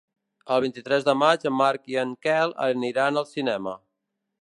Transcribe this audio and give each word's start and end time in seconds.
El 0.55 0.63
vint-i-tres 0.63 1.05
de 1.09 1.15
maig 1.25 1.45
en 1.51 1.55
Marc 1.59 1.93
i 1.95 2.01
en 2.07 2.17
Quel 2.27 2.57
aniran 2.71 3.25
al 3.25 3.33
cinema. 3.37 3.81